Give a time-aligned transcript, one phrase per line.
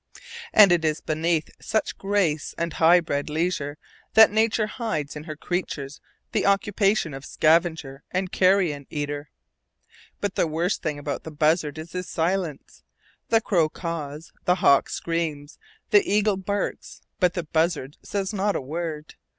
[0.51, 3.77] And it is beneath such grace and high bred leisure
[4.15, 9.29] that Nature hides in her creatures the occupation of scavenger and carrion eater!
[10.19, 12.81] But the worst thing about the buzzard is his silence.
[13.29, 15.59] The crow caws, the hawk screams,
[15.91, 19.13] the eagle barks, but the buzzard says not a word.